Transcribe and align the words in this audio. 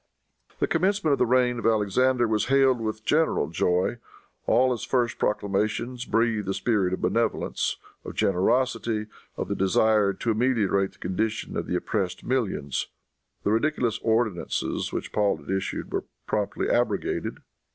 The 0.57 0.65
commencement 0.65 1.11
of 1.11 1.19
the 1.19 1.27
reign 1.27 1.59
of 1.59 1.67
Alexander 1.67 2.27
was 2.27 2.45
hailed 2.47 2.81
with 2.81 3.05
general 3.05 3.49
joy. 3.51 3.97
All 4.47 4.71
his 4.71 4.83
first 4.83 5.19
proclamations 5.19 6.05
breathe 6.05 6.45
the 6.45 6.55
spirit 6.55 6.91
of 6.91 7.01
benevolence, 7.03 7.77
of 8.03 8.15
generosity, 8.15 9.05
of 9.37 9.47
the 9.47 9.53
desire 9.53 10.11
to 10.13 10.31
ameliorate 10.31 10.93
the 10.93 10.97
condition 10.97 11.55
of 11.55 11.67
the 11.67 11.75
oppressed 11.75 12.23
millions. 12.25 12.87
The 13.43 13.51
ridiculous 13.51 13.99
ordinances 14.01 14.91
which 14.91 15.11
Paul 15.13 15.37
had 15.37 15.51
issued 15.51 15.91
were 15.91 16.05
promptly 16.25 16.67
abrogated. 16.67 17.37